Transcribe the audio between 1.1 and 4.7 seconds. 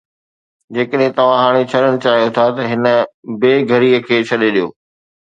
توھان ھاڻي ڇڏڻ چاھيو ٿا ته ھن بي گھريءَ کي ڇڏي ڏيو